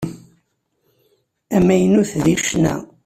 Amaynut 1.57 2.11
deg 2.23 2.37
ccna. 2.47 2.75